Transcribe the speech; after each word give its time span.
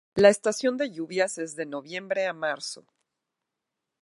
La 0.15 0.29
estación 0.29 0.77
de 0.77 0.89
lluvias 0.89 1.37
es 1.37 1.55
de 1.55 1.67
noviembre 1.67 2.25
a 2.25 2.33
marzo. 2.33 2.87